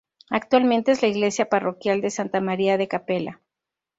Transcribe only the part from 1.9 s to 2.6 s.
de Santa